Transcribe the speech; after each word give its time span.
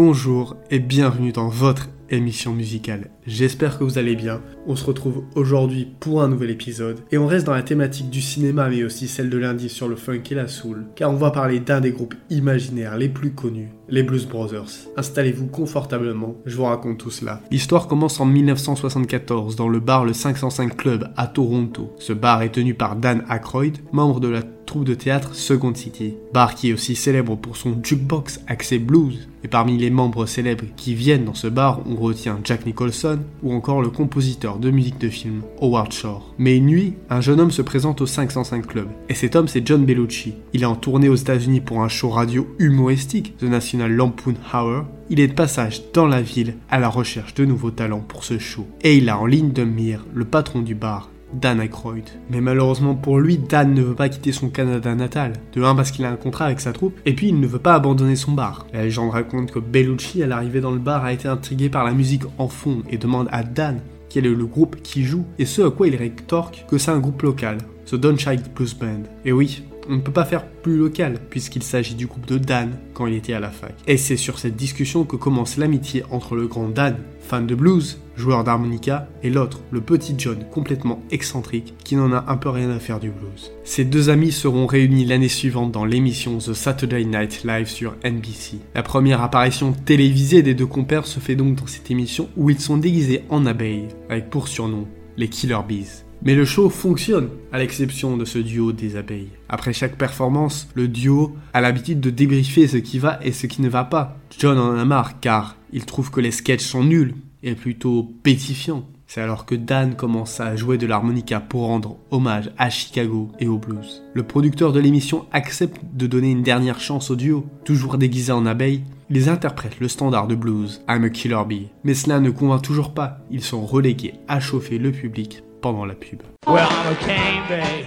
Bonjour 0.00 0.54
et 0.70 0.78
bienvenue 0.78 1.32
dans 1.32 1.48
votre 1.48 1.88
émission 2.08 2.52
musicale. 2.52 3.10
J'espère 3.26 3.76
que 3.76 3.82
vous 3.82 3.98
allez 3.98 4.14
bien. 4.14 4.40
On 4.68 4.76
se 4.76 4.84
retrouve 4.84 5.24
aujourd'hui 5.34 5.88
pour 5.98 6.22
un 6.22 6.28
nouvel 6.28 6.50
épisode 6.50 7.00
et 7.10 7.18
on 7.18 7.26
reste 7.26 7.46
dans 7.46 7.52
la 7.52 7.64
thématique 7.64 8.08
du 8.08 8.20
cinéma 8.20 8.68
mais 8.68 8.84
aussi 8.84 9.08
celle 9.08 9.28
de 9.28 9.36
lundi 9.36 9.68
sur 9.68 9.88
le 9.88 9.96
funk 9.96 10.22
et 10.30 10.36
la 10.36 10.46
soul 10.46 10.86
car 10.94 11.10
on 11.10 11.16
va 11.16 11.32
parler 11.32 11.58
d'un 11.58 11.80
des 11.80 11.90
groupes 11.90 12.14
imaginaires 12.30 12.96
les 12.96 13.08
plus 13.08 13.32
connus, 13.32 13.70
les 13.88 14.04
Blues 14.04 14.28
Brothers. 14.28 14.70
Installez-vous 14.96 15.48
confortablement, 15.48 16.36
je 16.46 16.54
vous 16.56 16.64
raconte 16.64 16.98
tout 16.98 17.10
cela. 17.10 17.40
L'histoire 17.50 17.88
commence 17.88 18.20
en 18.20 18.24
1974 18.24 19.56
dans 19.56 19.68
le 19.68 19.80
bar 19.80 20.04
le 20.04 20.12
505 20.12 20.76
Club 20.76 21.08
à 21.16 21.26
Toronto. 21.26 21.92
Ce 21.98 22.12
bar 22.12 22.42
est 22.42 22.52
tenu 22.52 22.74
par 22.74 22.94
Dan 22.94 23.24
Aykroyd, 23.28 23.78
membre 23.90 24.20
de 24.20 24.28
la 24.28 24.42
troupe 24.68 24.84
de 24.84 24.94
théâtre 24.94 25.34
Second 25.34 25.74
City. 25.74 26.14
Bar 26.32 26.54
qui 26.54 26.68
est 26.68 26.72
aussi 26.74 26.94
célèbre 26.94 27.36
pour 27.36 27.56
son 27.56 27.78
jukebox 27.82 28.40
axé 28.46 28.78
blues. 28.78 29.28
Et 29.42 29.48
parmi 29.48 29.78
les 29.78 29.90
membres 29.90 30.26
célèbres 30.26 30.64
qui 30.76 30.94
viennent 30.94 31.24
dans 31.24 31.34
ce 31.34 31.46
bar, 31.46 31.80
on 31.86 31.96
retient 31.96 32.38
Jack 32.44 32.66
Nicholson 32.66 33.20
ou 33.42 33.52
encore 33.52 33.80
le 33.80 33.88
compositeur 33.88 34.58
de 34.58 34.70
musique 34.70 34.98
de 34.98 35.08
film 35.08 35.42
Howard 35.60 35.92
Shore. 35.92 36.34
Mais 36.38 36.56
une 36.56 36.66
nuit, 36.66 36.94
un 37.08 37.20
jeune 37.20 37.40
homme 37.40 37.50
se 37.50 37.62
présente 37.62 38.00
au 38.00 38.06
505 38.06 38.66
Club. 38.66 38.88
Et 39.08 39.14
cet 39.14 39.36
homme, 39.36 39.48
c'est 39.48 39.66
John 39.66 39.84
Bellucci. 39.84 40.34
Il 40.52 40.62
est 40.62 40.66
en 40.66 40.76
tournée 40.76 41.08
aux 41.08 41.14
États-Unis 41.14 41.60
pour 41.60 41.82
un 41.82 41.88
show 41.88 42.10
radio 42.10 42.46
humoristique, 42.58 43.36
The 43.38 43.44
National 43.44 43.92
Lampoon 43.92 44.34
Hour. 44.52 44.84
Il 45.08 45.20
est 45.20 45.28
de 45.28 45.32
passage 45.32 45.82
dans 45.94 46.06
la 46.06 46.20
ville 46.20 46.56
à 46.68 46.78
la 46.78 46.90
recherche 46.90 47.32
de 47.34 47.46
nouveaux 47.46 47.70
talents 47.70 48.04
pour 48.06 48.24
ce 48.24 48.38
show. 48.38 48.66
Et 48.82 48.98
il 48.98 49.08
a 49.08 49.18
en 49.18 49.24
ligne 49.24 49.52
de 49.52 49.64
mire 49.64 50.04
le 50.12 50.26
patron 50.26 50.60
du 50.60 50.74
bar, 50.74 51.08
Dan 51.32 51.60
Aykroyd. 51.60 52.04
Mais 52.30 52.40
malheureusement 52.40 52.94
pour 52.94 53.18
lui, 53.18 53.38
Dan 53.38 53.74
ne 53.74 53.82
veut 53.82 53.94
pas 53.94 54.08
quitter 54.08 54.32
son 54.32 54.48
Canada 54.48 54.94
natal. 54.94 55.34
De 55.52 55.62
un 55.62 55.74
parce 55.74 55.90
qu'il 55.90 56.04
a 56.04 56.10
un 56.10 56.16
contrat 56.16 56.46
avec 56.46 56.60
sa 56.60 56.72
troupe, 56.72 56.98
et 57.06 57.14
puis 57.14 57.28
il 57.28 57.40
ne 57.40 57.46
veut 57.46 57.58
pas 57.58 57.74
abandonner 57.74 58.16
son 58.16 58.32
bar. 58.32 58.66
La 58.72 58.82
légende 58.82 59.10
raconte 59.10 59.50
que 59.50 59.58
Bellucci, 59.58 60.22
à 60.22 60.26
l'arrivée 60.26 60.60
dans 60.60 60.70
le 60.70 60.78
bar, 60.78 61.04
a 61.04 61.12
été 61.12 61.28
intrigué 61.28 61.68
par 61.68 61.84
la 61.84 61.92
musique 61.92 62.24
en 62.38 62.48
fond 62.48 62.82
et 62.90 62.98
demande 62.98 63.28
à 63.30 63.42
Dan 63.42 63.80
quel 64.08 64.26
est 64.26 64.34
le 64.34 64.46
groupe 64.46 64.76
qui 64.82 65.04
joue, 65.04 65.24
et 65.38 65.44
ce 65.44 65.62
à 65.62 65.70
quoi 65.70 65.86
il 65.86 65.96
rétorque 65.96 66.64
que 66.68 66.78
c'est 66.78 66.90
un 66.90 66.98
groupe 66.98 67.22
local, 67.22 67.58
The 67.86 67.96
Don't 67.96 68.18
Child 68.18 68.42
Blues 68.54 68.74
Band. 68.74 69.02
Et 69.24 69.32
oui, 69.32 69.62
on 69.88 69.96
ne 69.96 70.00
peut 70.00 70.12
pas 70.12 70.24
faire 70.24 70.46
plus 70.46 70.76
local, 70.76 71.18
puisqu'il 71.30 71.62
s'agit 71.62 71.94
du 71.94 72.06
groupe 72.06 72.26
de 72.26 72.38
Dan 72.38 72.70
quand 72.94 73.06
il 73.06 73.14
était 73.14 73.32
à 73.32 73.40
la 73.40 73.50
fac. 73.50 73.74
Et 73.86 73.96
c'est 73.96 74.16
sur 74.16 74.38
cette 74.38 74.56
discussion 74.56 75.04
que 75.04 75.16
commence 75.16 75.56
l'amitié 75.56 76.04
entre 76.10 76.36
le 76.36 76.46
grand 76.46 76.68
Dan, 76.68 76.96
fan 77.20 77.46
de 77.46 77.54
blues, 77.54 78.00
joueur 78.16 78.44
d'harmonica, 78.44 79.08
et 79.22 79.30
l'autre, 79.30 79.60
le 79.70 79.80
petit 79.80 80.14
John, 80.18 80.44
complètement 80.50 81.02
excentrique, 81.10 81.74
qui 81.84 81.96
n'en 81.96 82.12
a 82.12 82.24
un 82.28 82.36
peu 82.36 82.50
rien 82.50 82.70
à 82.70 82.78
faire 82.78 83.00
du 83.00 83.10
blues. 83.10 83.52
Ces 83.64 83.84
deux 83.84 84.10
amis 84.10 84.32
seront 84.32 84.66
réunis 84.66 85.04
l'année 85.04 85.28
suivante 85.28 85.72
dans 85.72 85.84
l'émission 85.84 86.38
The 86.38 86.52
Saturday 86.52 87.04
Night 87.04 87.44
Live 87.44 87.68
sur 87.68 87.94
NBC. 88.04 88.58
La 88.74 88.82
première 88.82 89.22
apparition 89.22 89.72
télévisée 89.72 90.42
des 90.42 90.54
deux 90.54 90.66
compères 90.66 91.06
se 91.06 91.20
fait 91.20 91.36
donc 91.36 91.54
dans 91.54 91.66
cette 91.66 91.90
émission 91.90 92.28
où 92.36 92.50
ils 92.50 92.60
sont 92.60 92.76
déguisés 92.76 93.24
en 93.28 93.46
abeilles, 93.46 93.88
avec 94.10 94.30
pour 94.30 94.48
surnom 94.48 94.86
les 95.16 95.28
Killer 95.28 95.58
Bees. 95.66 96.07
Mais 96.22 96.34
le 96.34 96.44
show 96.44 96.68
fonctionne, 96.68 97.28
à 97.52 97.58
l'exception 97.58 98.16
de 98.16 98.24
ce 98.24 98.38
duo 98.38 98.72
des 98.72 98.96
abeilles. 98.96 99.30
Après 99.48 99.72
chaque 99.72 99.96
performance, 99.96 100.68
le 100.74 100.88
duo 100.88 101.36
a 101.54 101.60
l'habitude 101.60 102.00
de 102.00 102.10
débriefer 102.10 102.66
ce 102.66 102.76
qui 102.76 102.98
va 102.98 103.20
et 103.22 103.32
ce 103.32 103.46
qui 103.46 103.62
ne 103.62 103.68
va 103.68 103.84
pas. 103.84 104.16
John 104.38 104.58
en 104.58 104.76
a 104.76 104.84
marre 104.84 105.20
car 105.20 105.56
il 105.72 105.86
trouve 105.86 106.10
que 106.10 106.20
les 106.20 106.32
sketchs 106.32 106.64
sont 106.64 106.84
nuls 106.84 107.14
et 107.42 107.54
plutôt 107.54 108.10
pétifiants. 108.22 108.84
C'est 109.06 109.22
alors 109.22 109.46
que 109.46 109.54
Dan 109.54 109.94
commence 109.94 110.38
à 110.38 110.54
jouer 110.54 110.76
de 110.76 110.86
l'harmonica 110.86 111.40
pour 111.40 111.62
rendre 111.62 111.96
hommage 112.10 112.50
à 112.58 112.68
Chicago 112.68 113.30
et 113.38 113.46
au 113.46 113.56
blues. 113.56 114.02
Le 114.12 114.22
producteur 114.22 114.72
de 114.72 114.80
l'émission 114.80 115.24
accepte 115.32 115.80
de 115.94 116.06
donner 116.06 116.30
une 116.30 116.42
dernière 116.42 116.78
chance 116.78 117.10
au 117.10 117.16
duo. 117.16 117.46
Toujours 117.64 117.96
déguisé 117.96 118.32
en 118.32 118.44
abeille, 118.44 118.82
ils 119.08 119.30
interprètent 119.30 119.80
le 119.80 119.88
standard 119.88 120.26
de 120.26 120.34
blues 120.34 120.82
I'm 120.90 121.04
a 121.04 121.08
Killer 121.08 121.42
Bee. 121.48 121.68
Mais 121.84 121.94
cela 121.94 122.20
ne 122.20 122.30
convainc 122.30 122.60
toujours 122.60 122.92
pas, 122.92 123.20
ils 123.30 123.42
sont 123.42 123.64
relégués 123.64 124.14
à 124.28 124.40
chauffer 124.40 124.76
le 124.76 124.92
public 124.92 125.42
pendant 125.60 125.84
la 125.84 125.94
pub. 125.94 126.22
Well, 126.46 126.68
I'm 126.70 126.92
a 126.92 126.96
king, 126.96 127.46
babe. 127.48 127.86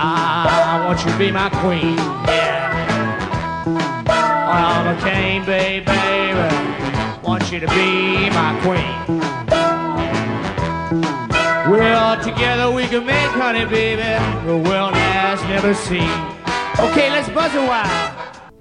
I 0.00 0.84
want 0.86 1.04
you 1.04 1.10
to 1.10 1.18
be 1.18 1.30
my 1.30 1.48
queen. 1.48 1.96
Yeah. 1.96 3.66
Well, 4.06 4.66
I'm 4.76 4.96
a 4.96 5.00
king, 5.02 5.44
babe, 5.44 5.84
baby. 5.84 7.22
Want 7.22 7.50
you 7.52 7.60
to 7.60 7.66
be 7.68 8.30
my 8.30 8.58
queen. 8.62 9.20
Well, 11.70 12.22
together 12.22 12.70
we 12.70 12.86
can 12.86 13.04
make 13.04 13.30
honey, 13.32 13.64
baby. 13.66 14.02
The 14.46 14.56
world 14.56 14.94
has 14.94 15.42
never 15.44 15.74
seen. 15.74 16.08
Okay, 16.78 17.10
let's 17.10 17.28
buzz 17.30 17.54
a 17.54 17.66
while. 17.66 18.17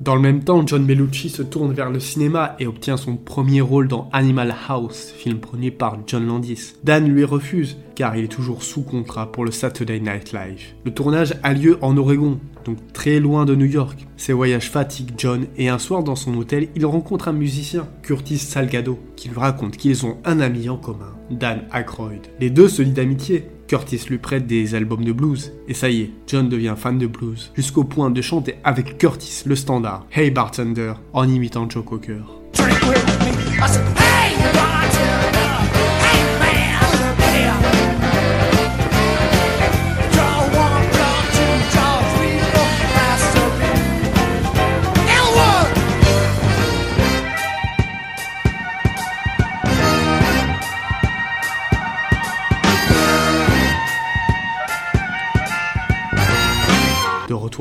Dans 0.07 0.15
le 0.15 0.21
même 0.21 0.41
temps, 0.41 0.65
John 0.65 0.85
Bellucci 0.85 1.29
se 1.29 1.41
tourne 1.41 1.73
vers 1.73 1.89
le 1.89 1.99
cinéma 1.99 2.55
et 2.59 2.65
obtient 2.65 2.95
son 2.95 3.17
premier 3.17 3.59
rôle 3.59 3.89
dans 3.89 4.09
Animal 4.13 4.55
House, 4.69 5.11
film 5.17 5.39
produit 5.39 5.69
par 5.69 5.97
John 6.07 6.25
Landis. 6.25 6.75
Dan 6.85 7.09
lui 7.09 7.25
refuse, 7.25 7.75
car 7.93 8.15
il 8.15 8.23
est 8.23 8.29
toujours 8.29 8.63
sous 8.63 8.83
contrat 8.83 9.29
pour 9.29 9.43
le 9.43 9.51
Saturday 9.51 9.99
Night 9.99 10.31
Live. 10.31 10.75
Le 10.85 10.93
tournage 10.93 11.33
a 11.43 11.53
lieu 11.53 11.77
en 11.81 11.97
Oregon, 11.97 12.39
donc 12.63 12.77
très 12.93 13.19
loin 13.19 13.43
de 13.43 13.53
New 13.53 13.65
York. 13.65 14.07
Ses 14.15 14.31
voyages 14.31 14.71
fatiguent 14.71 15.15
John 15.17 15.45
et 15.57 15.67
un 15.67 15.77
soir 15.77 16.03
dans 16.03 16.15
son 16.15 16.33
hôtel, 16.35 16.69
il 16.77 16.85
rencontre 16.85 17.27
un 17.27 17.33
musicien, 17.33 17.85
Curtis 18.01 18.37
Salgado, 18.37 18.97
qui 19.17 19.27
lui 19.27 19.37
raconte 19.37 19.75
qu'ils 19.75 20.05
ont 20.05 20.19
un 20.23 20.39
ami 20.39 20.69
en 20.69 20.77
commun, 20.77 21.17
Dan 21.29 21.63
Aykroyd. 21.73 22.21
Les 22.39 22.49
deux 22.49 22.69
se 22.69 22.81
lient 22.81 22.91
d'amitié. 22.93 23.49
Curtis 23.67 24.05
lui 24.09 24.17
prête 24.17 24.47
des 24.47 24.75
albums 24.75 25.03
de 25.03 25.11
blues, 25.11 25.51
et 25.67 25.73
ça 25.73 25.89
y 25.89 26.01
est, 26.01 26.11
John 26.25 26.47
devient 26.47 26.75
fan 26.77 26.97
de 26.97 27.07
blues, 27.07 27.51
jusqu'au 27.55 27.83
point 27.83 28.09
de 28.09 28.21
chanter 28.21 28.55
avec 28.63 28.97
Curtis 28.97 29.43
le 29.45 29.55
standard. 29.55 30.05
Hey 30.11 30.31
Bartender 30.31 30.93
en 31.11 31.27
imitant 31.27 31.69
Joe 31.69 31.83
Cocker. 31.83 32.23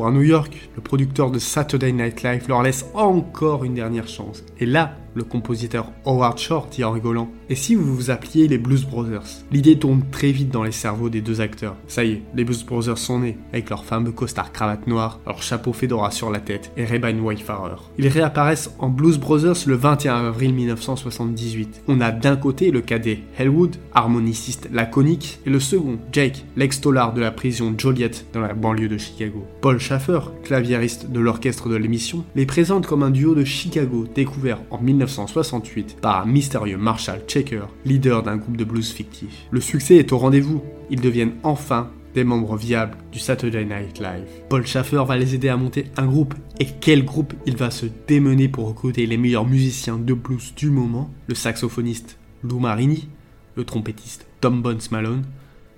À 0.07 0.11
New 0.11 0.23
York, 0.23 0.55
le 0.75 0.83
producteur 0.83 1.31
de 1.31 1.39
Saturday 1.39 1.93
Night 1.93 2.23
Live 2.23 2.47
leur 2.49 2.63
laisse 2.63 2.87
encore 2.95 3.65
une 3.65 3.75
dernière 3.75 4.09
chance. 4.09 4.45
Et 4.59 4.67
là, 4.67 4.97
le 5.17 5.25
compositeur 5.25 5.91
Howard 6.05 6.39
Shore 6.39 6.69
dit 6.71 6.85
en 6.85 6.93
rigolant 6.93 7.31
Et 7.49 7.55
si 7.55 7.75
vous 7.75 7.97
vous 7.97 8.11
appeliez 8.11 8.47
les 8.47 8.59
Blues 8.59 8.85
Brothers? 8.85 9.25
L'idée 9.51 9.79
tourne 9.79 10.03
très 10.11 10.31
vite 10.31 10.51
dans 10.51 10.63
les 10.63 10.73
cerveaux 10.73 11.09
des 11.09 11.23
deux 11.23 11.41
acteurs. 11.41 11.77
Ça 11.89 12.05
y 12.05 12.13
est, 12.13 12.23
les 12.35 12.45
Blues 12.45 12.65
Brothers 12.65 12.99
sont 12.99 13.21
nés, 13.21 13.39
avec 13.53 13.71
leur 13.71 13.85
fameux 13.85 14.13
costard 14.13 14.53
cravate 14.53 14.87
noire, 14.87 15.19
leur 15.27 15.43
chapeau 15.43 15.73
fedora 15.73 16.11
sur 16.11 16.31
la 16.31 16.39
tête 16.39 16.71
et 16.77 16.85
Ray-Ban 16.85 17.19
Wayfarer. 17.19 17.77
Ils 17.99 18.09
réapparaissent 18.09 18.71
en 18.79 18.91
Blues 18.91 19.19
Brothers 19.19 19.57
le 19.67 19.75
21 19.75 20.27
avril 20.27 20.53
1978. 20.53 21.83
On 21.89 22.01
a 22.01 22.13
d'un 22.13 22.37
côté 22.37 22.71
le 22.71 22.83
cadet 22.83 23.21
Hellwood, 23.39 23.77
harmoniciste 23.95 24.69
laconique, 24.71 25.41
et 25.47 25.51
le 25.51 25.61
second, 25.61 25.99
Jake, 26.13 26.45
l'ex-tollard 26.57 27.15
de 27.15 27.23
la 27.23 27.31
prison 27.31 27.75
Joliet 27.77 28.11
dans 28.35 28.41
la 28.41 28.53
banlieue 28.53 28.89
de 28.89 28.99
Chicago. 28.99 29.47
Paul 29.63 29.79
Schaffer, 29.79 30.21
claviériste 30.45 31.11
de 31.11 31.21
l'orchestre 31.21 31.71
de 31.71 31.77
l'émission, 31.77 32.25
les 32.35 32.45
présente 32.45 32.87
comme 32.87 33.03
un 33.03 33.11
duo 33.11 33.35
de 33.35 33.45
Chicago 33.45 34.07
découvert 34.15 34.61
en 34.71 34.79
1968 35.07 35.99
par 36.01 36.23
un 36.23 36.27
mystérieux 36.27 36.77
Marshall 36.77 37.23
Checker, 37.27 37.63
leader 37.85 38.23
d'un 38.23 38.37
groupe 38.37 38.57
de 38.57 38.65
blues 38.65 38.91
fictif. 38.93 39.47
Le 39.51 39.61
succès 39.61 39.97
est 39.97 40.13
au 40.13 40.19
rendez-vous, 40.19 40.63
ils 40.91 41.01
deviennent 41.01 41.35
enfin 41.43 41.91
des 42.15 42.25
membres 42.25 42.57
viables 42.57 42.97
du 43.13 43.19
Saturday 43.19 43.65
Night 43.65 44.01
Live. 44.01 44.27
Paul 44.49 44.67
Schaffer 44.67 45.03
va 45.07 45.17
les 45.17 45.35
aider 45.35 45.49
à 45.49 45.57
monter 45.57 45.87
un 45.97 46.07
groupe, 46.07 46.35
et 46.59 46.67
quel 46.81 47.05
groupe 47.05 47.35
il 47.47 47.57
va 47.57 47.71
se 47.71 47.87
démener 48.09 48.49
pour 48.49 48.69
recruter 48.69 49.07
les 49.07 49.17
meilleurs 49.17 49.47
musiciens 49.47 49.99
de 49.99 50.15
blues 50.15 50.55
du 50.57 50.71
moment, 50.71 51.11
le 51.29 51.35
saxophoniste 51.35 52.19
Lou 52.43 52.59
Marini, 52.59 53.09
le 53.55 53.65
trompettiste 53.65 54.27
Tom 54.41 54.63
Bones 54.63 54.81
Malone, 54.91 55.25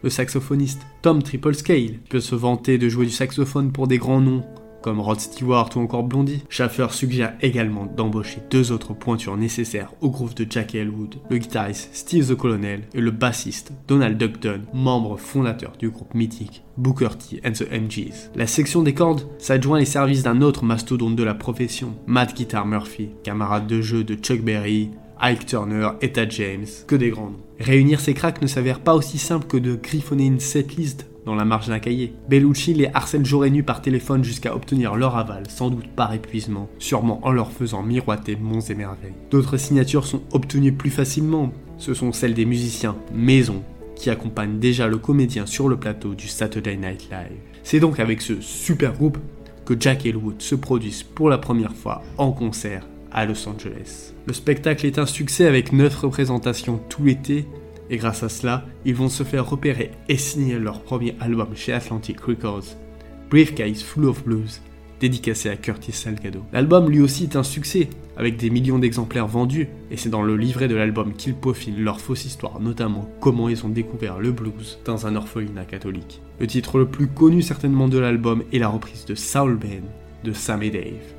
le 0.03 0.11
saxophoniste 0.11 0.83
Tom 1.03 1.23
Triple 1.23 1.55
Scale 1.55 1.99
peut 2.09 2.21
se 2.21 2.35
vanter 2.35 2.79
de 2.79 2.89
jouer 2.89 3.07
du 3.07 3.13
saxophone 3.13 3.73
pour 3.73 3.89
des 3.89 3.99
grands 3.99 4.21
noms 4.21 4.45
comme 4.83 5.01
Rod 5.01 5.21
Stewart 5.21 5.71
ou 5.77 5.81
encore 5.81 6.05
Blondie. 6.05 6.45
Schaffer 6.49 6.89
suggère 6.91 7.35
également 7.41 7.87
d'embaucher 7.87 8.41
deux 8.51 8.73
autres 8.73 8.95
pointures 8.95 9.37
nécessaires 9.37 9.93
au 10.01 10.11
groupe 10.11 10.35
de 10.35 10.47
Jack 10.49 10.75
Elwood, 10.75 11.17
le 11.31 11.39
guitariste 11.39 11.91
Steve 11.93 12.29
the 12.29 12.37
Colonel 12.37 12.83
et 12.95 13.01
le 13.01 13.11
bassiste 13.11 13.73
Donald 13.87 14.19
Duckton, 14.19 14.63
membre 14.73 15.17
fondateur 15.17 15.73
du 15.79 15.91
groupe 15.91 16.15
mythique 16.15 16.63
Booker 16.77 17.09
T 17.19 17.41
and 17.45 17.53
the 17.53 17.71
MGs. 17.71 18.31
La 18.37 18.47
section 18.47 18.83
des 18.83 18.95
cordes 18.95 19.27
s'adjoint 19.39 19.79
les 19.79 19.85
services 19.85 20.23
d'un 20.23 20.43
autre 20.43 20.65
mastodonte 20.65 21.17
de 21.17 21.25
la 21.25 21.35
profession, 21.35 21.95
Matt 22.07 22.37
Guitar 22.37 22.67
Murphy, 22.67 23.11
camarade 23.25 23.67
de 23.67 23.81
jeu 23.81 24.05
de 24.05 24.15
Chuck 24.15 24.41
Berry, 24.41 24.91
Ike 25.21 25.47
Turner, 25.47 25.91
Etta 26.01 26.29
James, 26.29 26.67
que 26.87 26.95
des 26.95 27.11
grands. 27.11 27.33
Réunir 27.59 27.99
ces 27.99 28.15
cracks 28.15 28.41
ne 28.41 28.47
s'avère 28.47 28.81
pas 28.81 28.95
aussi 28.95 29.19
simple 29.19 29.49
que 29.49 29.57
de 29.57 29.75
griffonner 29.75 30.27
une 30.27 30.39
setlist 30.39 31.07
dans 31.29 31.35
la 31.35 31.45
marge 31.45 31.69
d'un 31.69 31.79
cahier. 31.79 32.15
Bellucci 32.31 32.73
les 32.73 32.89
harcèle 32.95 33.27
jour 33.27 33.45
et 33.45 33.51
nuit 33.51 33.63
par 33.63 33.83
téléphone 33.83 34.25
jusqu'à 34.25 34.57
obtenir 34.57 34.97
leur 34.97 35.15
aval, 35.19 35.43
sans 35.51 35.69
doute 35.69 35.89
par 35.89 36.15
épuisement, 36.15 36.71
sûrement 36.79 37.21
en 37.23 37.33
leur 37.33 37.53
faisant 37.53 37.83
miroiter 37.83 38.35
monts 38.35 38.63
et 38.63 38.75
merveilles. 38.75 39.13
D'autres 39.31 39.59
signatures 39.59 40.07
sont 40.07 40.23
obtenues 40.33 40.73
plus 40.73 40.89
facilement, 40.89 41.53
ce 41.77 41.93
sont 41.93 42.13
celles 42.13 42.33
des 42.33 42.47
musiciens 42.47 42.97
maison 43.13 43.63
qui 43.95 44.09
accompagnent 44.09 44.59
déjà 44.59 44.87
le 44.87 44.97
comédien 44.97 45.45
sur 45.45 45.69
le 45.69 45.77
plateau 45.77 46.15
du 46.15 46.29
Saturday 46.29 46.77
Night 46.77 47.11
Live. 47.11 47.37
C'est 47.63 47.81
donc 47.81 48.01
avec 48.01 48.23
ce 48.23 48.41
super 48.41 48.95
groupe 48.95 49.19
que 49.67 49.75
Jack 49.79 50.07
et 50.07 50.09
Elwood 50.09 50.41
se 50.41 50.55
produisent 50.55 51.03
pour 51.03 51.29
la 51.29 51.37
première 51.37 51.75
fois 51.75 52.03
en 52.17 52.33
concert 52.33 52.87
à 53.13 53.27
Los 53.27 53.47
Angeles. 53.47 54.15
Le 54.27 54.33
spectacle 54.33 54.87
est 54.87 54.99
un 54.99 55.05
succès 55.05 55.47
avec 55.47 55.75
9 55.75 55.95
représentations 55.95 56.81
tout 56.89 57.05
l'été 57.05 57.45
et 57.91 57.97
grâce 57.97 58.23
à 58.23 58.29
cela, 58.29 58.65
ils 58.85 58.95
vont 58.95 59.09
se 59.09 59.23
faire 59.23 59.49
repérer 59.49 59.93
et 60.09 60.17
signer 60.17 60.59
leur 60.59 60.83
premier 60.83 61.15
album 61.21 61.49
chez 61.55 61.73
Atlantic 61.73 62.21
Records, 62.21 62.77
Briefcase 63.31 63.83
Full 63.83 64.07
of 64.07 64.25
Blues, 64.25 64.61
dédicacé 65.01 65.49
à 65.49 65.57
Curtis 65.57 65.93
Salgado. 65.93 66.43
L'album 66.53 66.91
lui 66.91 67.01
aussi 67.01 67.25
est 67.25 67.37
un 67.37 67.43
succès, 67.43 67.89
avec 68.17 68.37
des 68.37 68.51
millions 68.51 68.79
d'exemplaires 68.79 69.29
vendus, 69.29 69.69
et 69.91 69.97
c'est 69.97 70.09
dans 70.09 70.23
le 70.23 70.37
livret 70.37 70.69
de 70.69 70.75
l'album 70.75 71.15
qu'ils 71.15 71.35
peaufinent 71.35 71.83
leur 71.83 72.01
fausse 72.01 72.25
histoire, 72.25 72.61
notamment 72.61 73.09
comment 73.21 73.49
ils 73.49 73.65
ont 73.65 73.69
découvert 73.69 74.19
le 74.19 74.33
blues 74.33 74.79
dans 74.85 75.07
un 75.07 75.17
orphelinat 75.17 75.65
catholique. 75.65 76.21
Le 76.41 76.47
titre 76.47 76.79
le 76.79 76.87
plus 76.87 77.09
connu 77.09 77.43
certainement 77.43 77.89
de 77.89 77.99
l'album 77.99 78.43
est 78.53 78.59
la 78.59 78.69
reprise 78.69 79.05
de 79.05 79.15
Soul 79.15 79.57
Band 79.57 79.89
de 80.25 80.33
Sam 80.33 80.63
et 80.63 80.71
Dave. 80.71 81.19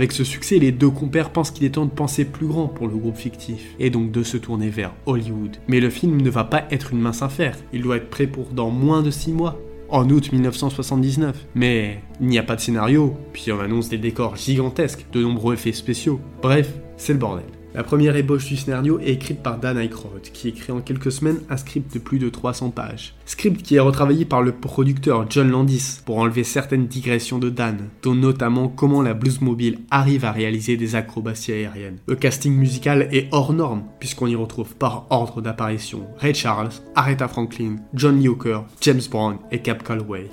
Avec 0.00 0.12
ce 0.12 0.24
succès, 0.24 0.58
les 0.58 0.72
deux 0.72 0.88
compères 0.88 1.28
pensent 1.28 1.50
qu'il 1.50 1.66
est 1.66 1.74
temps 1.74 1.84
de 1.84 1.90
penser 1.90 2.24
plus 2.24 2.46
grand 2.46 2.68
pour 2.68 2.88
le 2.88 2.96
groupe 2.96 3.18
fictif, 3.18 3.74
et 3.78 3.90
donc 3.90 4.10
de 4.10 4.22
se 4.22 4.38
tourner 4.38 4.70
vers 4.70 4.94
Hollywood. 5.04 5.58
Mais 5.68 5.78
le 5.78 5.90
film 5.90 6.22
ne 6.22 6.30
va 6.30 6.42
pas 6.42 6.64
être 6.70 6.94
une 6.94 7.00
mince 7.00 7.20
affaire, 7.20 7.54
il 7.74 7.82
doit 7.82 7.98
être 7.98 8.08
prêt 8.08 8.26
pour 8.26 8.46
dans 8.46 8.70
moins 8.70 9.02
de 9.02 9.10
6 9.10 9.32
mois. 9.32 9.60
En 9.90 10.08
août 10.08 10.32
1979. 10.32 11.46
Mais 11.54 12.00
il 12.18 12.28
n'y 12.28 12.38
a 12.38 12.42
pas 12.42 12.56
de 12.56 12.62
scénario, 12.62 13.14
puis 13.34 13.52
on 13.52 13.60
annonce 13.60 13.90
des 13.90 13.98
décors 13.98 14.36
gigantesques, 14.36 15.04
de 15.12 15.20
nombreux 15.20 15.52
effets 15.52 15.72
spéciaux. 15.72 16.18
Bref, 16.40 16.72
c'est 16.96 17.12
le 17.12 17.18
bordel. 17.18 17.59
La 17.72 17.84
première 17.84 18.16
ébauche 18.16 18.46
du 18.46 18.56
scénario 18.56 18.98
est 18.98 19.12
écrite 19.12 19.44
par 19.44 19.58
Dan 19.58 19.78
Aykroyd, 19.78 20.22
qui 20.32 20.48
écrit 20.48 20.72
en 20.72 20.80
quelques 20.80 21.12
semaines 21.12 21.40
un 21.48 21.56
script 21.56 21.94
de 21.94 22.00
plus 22.00 22.18
de 22.18 22.28
300 22.28 22.70
pages. 22.70 23.14
Script 23.26 23.62
qui 23.62 23.76
est 23.76 23.80
retravaillé 23.80 24.24
par 24.24 24.42
le 24.42 24.50
producteur 24.50 25.26
John 25.30 25.48
Landis 25.48 26.00
pour 26.04 26.18
enlever 26.18 26.42
certaines 26.42 26.88
digressions 26.88 27.38
de 27.38 27.48
Dan, 27.48 27.88
dont 28.02 28.16
notamment 28.16 28.68
comment 28.68 29.02
la 29.02 29.14
bluesmobile 29.14 29.78
arrive 29.92 30.24
à 30.24 30.32
réaliser 30.32 30.76
des 30.76 30.96
acrobaties 30.96 31.52
aériennes. 31.52 31.98
Le 32.08 32.16
casting 32.16 32.54
musical 32.54 33.08
est 33.12 33.28
hors 33.30 33.52
norme, 33.52 33.84
puisqu'on 34.00 34.26
y 34.26 34.34
retrouve 34.34 34.74
par 34.74 35.06
ordre 35.10 35.40
d'apparition 35.40 36.06
Ray 36.18 36.34
Charles, 36.34 36.70
Aretha 36.96 37.28
Franklin, 37.28 37.76
John 37.94 38.18
Lee 38.18 38.30
James 38.80 39.00
Brown 39.10 39.36
et 39.52 39.60
Cap 39.60 39.84
Calloway. 39.84 40.28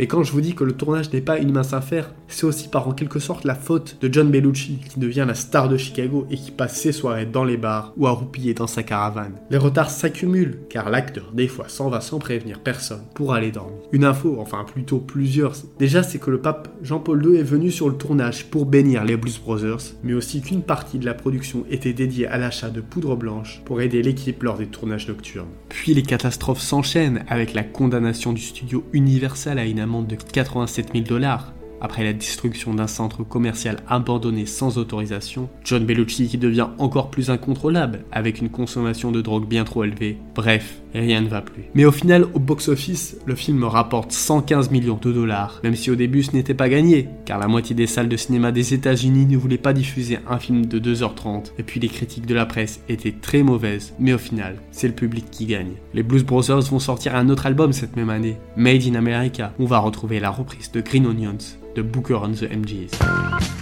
Mais 0.00 0.06
quand 0.06 0.22
je 0.22 0.32
vous 0.32 0.40
dis 0.40 0.54
que 0.54 0.64
le 0.64 0.72
tournage 0.72 1.12
n'est 1.12 1.20
pas 1.20 1.36
une 1.36 1.52
mince 1.52 1.74
affaire, 1.74 2.14
c'est 2.26 2.46
aussi 2.46 2.68
par 2.68 2.88
en 2.88 2.92
quelque 2.92 3.18
sorte 3.18 3.44
la 3.44 3.54
faute 3.54 3.98
de 4.00 4.10
John 4.10 4.30
Bellucci, 4.30 4.78
qui 4.88 4.98
devient 4.98 5.26
la 5.28 5.34
star 5.34 5.68
de 5.68 5.76
Chicago 5.76 6.26
et 6.30 6.36
qui 6.36 6.52
passe 6.52 6.80
ses 6.80 6.92
soirées 6.92 7.26
dans 7.26 7.44
les 7.44 7.58
bars 7.58 7.92
ou 7.98 8.06
à 8.06 8.12
roupiller 8.12 8.54
dans 8.54 8.66
sa 8.66 8.82
caravane. 8.82 9.34
Les 9.50 9.58
retards 9.58 9.90
s'accumulent, 9.90 10.60
car 10.70 10.88
l'acteur 10.88 11.32
des 11.34 11.48
fois 11.48 11.66
s'en 11.68 11.90
va 11.90 12.00
sans 12.00 12.18
prévenir 12.18 12.60
personne 12.60 13.02
pour 13.14 13.34
aller 13.34 13.50
dormir. 13.50 13.76
Une 13.92 14.04
info, 14.04 14.38
enfin 14.40 14.64
plutôt 14.64 15.00
plusieurs, 15.00 15.52
déjà 15.78 16.02
c'est 16.02 16.18
que 16.18 16.30
le 16.30 16.40
pape 16.40 16.70
Jean-Paul 16.80 17.22
II 17.22 17.36
est 17.36 17.42
venu 17.42 17.70
sur 17.70 17.90
le 17.90 17.96
tournage 17.96 18.46
pour 18.46 18.64
bénir 18.64 19.04
les 19.04 19.18
Blues 19.18 19.38
Brothers, 19.38 19.96
mais 20.02 20.14
aussi 20.14 20.40
qu'une 20.40 20.62
partie 20.62 20.98
de 20.98 21.04
la 21.04 21.12
production 21.12 21.66
était 21.70 21.92
dédiée 21.92 22.26
à 22.26 22.38
l'achat 22.38 22.70
de 22.70 22.80
poudre 22.80 23.16
blanche 23.16 23.60
pour 23.66 23.82
aider 23.82 24.02
l'équipe 24.02 24.42
lors 24.44 24.56
des 24.56 24.68
tournages 24.68 25.08
nocturnes. 25.08 25.48
Puis 25.68 25.92
les 25.92 26.04
catastrophes 26.04 26.62
s'enchaînent 26.62 27.22
avec 27.28 27.52
la 27.52 27.64
condamnation 27.64 28.32
du 28.32 28.40
studio 28.40 28.82
Universal 28.94 29.58
à 29.58 29.66
une 29.66 29.89
de 29.90 30.14
87 30.14 30.92
000 30.92 31.04
dollars 31.04 31.52
après 31.80 32.04
la 32.04 32.12
destruction 32.12 32.74
d'un 32.74 32.86
centre 32.86 33.24
commercial 33.24 33.78
abandonné 33.88 34.46
sans 34.46 34.78
autorisation, 34.78 35.48
John 35.64 35.84
Bellucci 35.84 36.28
qui 36.28 36.38
devient 36.38 36.68
encore 36.78 37.10
plus 37.10 37.30
incontrôlable 37.30 38.04
avec 38.12 38.40
une 38.40 38.50
consommation 38.50 39.10
de 39.10 39.20
drogue 39.22 39.48
bien 39.48 39.64
trop 39.64 39.84
élevée. 39.84 40.18
Bref, 40.34 40.80
rien 40.94 41.20
ne 41.20 41.28
va 41.28 41.40
plus. 41.42 41.64
Mais 41.74 41.84
au 41.84 41.92
final, 41.92 42.26
au 42.34 42.38
box-office, 42.38 43.16
le 43.26 43.34
film 43.34 43.64
rapporte 43.64 44.12
115 44.12 44.70
millions 44.70 44.98
de 45.00 45.12
dollars, 45.12 45.60
même 45.62 45.76
si 45.76 45.90
au 45.90 45.96
début 45.96 46.22
ce 46.22 46.32
n'était 46.32 46.54
pas 46.54 46.68
gagné, 46.68 47.08
car 47.24 47.38
la 47.38 47.48
moitié 47.48 47.74
des 47.74 47.86
salles 47.86 48.08
de 48.08 48.16
cinéma 48.16 48.52
des 48.52 48.74
États-Unis 48.74 49.26
ne 49.26 49.36
voulaient 49.36 49.58
pas 49.58 49.72
diffuser 49.72 50.18
un 50.28 50.38
film 50.38 50.66
de 50.66 50.78
2h30, 50.78 51.52
et 51.58 51.62
puis 51.62 51.80
les 51.80 51.88
critiques 51.88 52.26
de 52.26 52.34
la 52.34 52.46
presse 52.46 52.80
étaient 52.88 53.14
très 53.20 53.42
mauvaises, 53.42 53.94
mais 53.98 54.12
au 54.12 54.18
final, 54.18 54.56
c'est 54.70 54.88
le 54.88 54.94
public 54.94 55.26
qui 55.30 55.46
gagne. 55.46 55.72
Les 55.94 56.02
Blues 56.02 56.24
Brothers 56.24 56.62
vont 56.62 56.78
sortir 56.78 57.14
un 57.14 57.28
autre 57.28 57.46
album 57.46 57.72
cette 57.72 57.96
même 57.96 58.10
année, 58.10 58.36
Made 58.56 58.86
in 58.86 58.94
America, 58.94 59.52
où 59.58 59.64
on 59.64 59.66
va 59.66 59.78
retrouver 59.78 60.20
la 60.20 60.30
reprise 60.30 60.70
de 60.72 60.80
Green 60.80 61.06
Onions 61.06 61.56
de 61.76 61.82
Booker 61.82 62.18
and 62.24 62.32
the 62.32 62.50
MGs. 62.50 63.59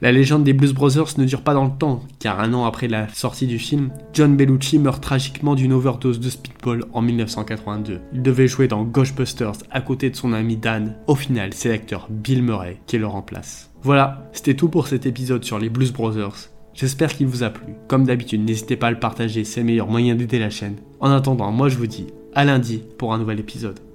La 0.00 0.12
légende 0.12 0.44
des 0.44 0.52
Blues 0.52 0.72
Brothers 0.72 1.18
ne 1.18 1.24
dure 1.24 1.42
pas 1.42 1.54
dans 1.54 1.64
le 1.64 1.76
temps, 1.76 2.04
car 2.20 2.38
un 2.38 2.54
an 2.54 2.64
après 2.64 2.86
la 2.86 3.08
sortie 3.08 3.48
du 3.48 3.58
film, 3.58 3.90
John 4.12 4.36
Bellucci 4.36 4.78
meurt 4.78 5.02
tragiquement 5.02 5.56
d'une 5.56 5.72
overdose 5.72 6.20
de 6.20 6.30
speedball 6.30 6.84
en 6.92 7.02
1982. 7.02 8.00
Il 8.12 8.22
devait 8.22 8.46
jouer 8.46 8.68
dans 8.68 8.84
Ghostbusters 8.84 9.58
à 9.72 9.80
côté 9.80 10.08
de 10.08 10.14
son 10.14 10.32
ami 10.32 10.56
Dan. 10.56 10.94
Au 11.08 11.16
final, 11.16 11.52
c'est 11.52 11.70
l'acteur 11.70 12.06
Bill 12.10 12.44
Murray 12.44 12.78
qui 12.86 12.96
le 12.96 13.08
remplace. 13.08 13.72
Voilà, 13.82 14.30
c'était 14.32 14.54
tout 14.54 14.68
pour 14.68 14.86
cet 14.86 15.04
épisode 15.04 15.42
sur 15.42 15.58
les 15.58 15.68
Blues 15.68 15.92
Brothers. 15.92 16.50
J'espère 16.74 17.12
qu'il 17.12 17.26
vous 17.26 17.42
a 17.42 17.50
plu. 17.50 17.74
Comme 17.88 18.04
d'habitude, 18.04 18.44
n'hésitez 18.44 18.76
pas 18.76 18.86
à 18.86 18.92
le 18.92 19.00
partager, 19.00 19.42
c'est 19.42 19.60
le 19.60 19.66
meilleur 19.66 19.88
moyen 19.88 20.14
d'aider 20.14 20.38
la 20.38 20.50
chaîne. 20.50 20.76
En 21.00 21.10
attendant, 21.10 21.50
moi 21.50 21.68
je 21.68 21.76
vous 21.76 21.88
dis 21.88 22.06
à 22.36 22.44
lundi 22.44 22.84
pour 22.98 23.12
un 23.12 23.18
nouvel 23.18 23.40
épisode. 23.40 23.80